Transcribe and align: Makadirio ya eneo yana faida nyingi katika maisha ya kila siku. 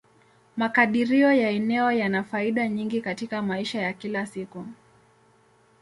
Makadirio 0.57 1.33
ya 1.33 1.49
eneo 1.49 1.91
yana 1.91 2.23
faida 2.23 2.67
nyingi 2.69 3.01
katika 3.01 3.41
maisha 3.41 3.81
ya 3.81 3.93
kila 3.93 4.25
siku. 4.25 4.65